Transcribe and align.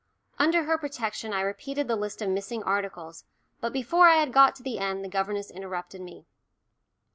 Under 0.39 0.63
her 0.63 0.79
protection 0.79 1.31
I 1.31 1.41
repeated 1.41 1.87
the 1.87 1.95
list 1.95 2.23
of 2.23 2.29
missing 2.29 2.63
articles, 2.63 3.23
but 3.59 3.71
before 3.71 4.07
I 4.09 4.15
had 4.15 4.33
got 4.33 4.55
to 4.55 4.63
the 4.63 4.79
end 4.79 5.05
the 5.05 5.07
governess 5.07 5.51
interrupted 5.51 6.01
me. 6.01 6.25